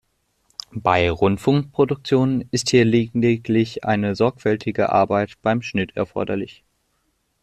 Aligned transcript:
Bei 0.73 1.11
Rundfunkproduktionen 1.11 2.45
ist 2.49 2.71
hier 2.71 2.85
lediglich 2.85 3.83
eine 3.83 4.15
sorgfältige 4.15 4.89
Arbeit 4.91 5.37
beim 5.43 5.61
Schnitt 5.61 5.95
erforderlich. 5.95 6.63